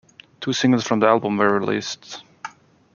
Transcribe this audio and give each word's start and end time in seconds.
Two 0.39 0.51
singles 0.51 0.83
from 0.83 0.99
the 0.99 1.05
album 1.05 1.37
were 1.37 1.59
released. 1.59 2.23